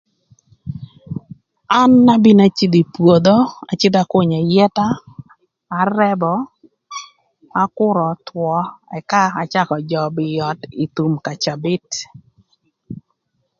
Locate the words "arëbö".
5.79-6.31